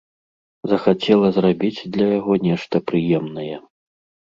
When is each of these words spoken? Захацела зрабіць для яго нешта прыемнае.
Захацела 0.71 1.29
зрабіць 1.35 1.87
для 1.99 2.07
яго 2.17 2.33
нешта 2.49 2.83
прыемнае. 2.91 3.55